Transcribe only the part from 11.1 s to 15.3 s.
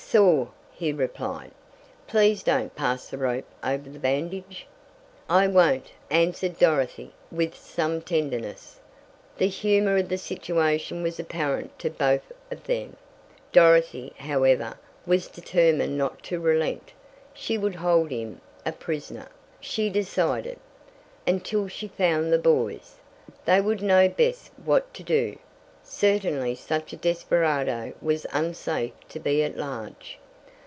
apparent to both of them. Dorothy, however, was